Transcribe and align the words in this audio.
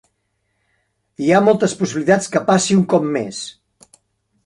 Hi 1.25 1.29
ha 1.35 1.43
moltes 1.49 1.77
possibilitats 1.83 2.35
que 2.37 2.45
passi 2.51 2.81
un 2.81 2.85
cop 2.95 3.09
més. 3.19 3.47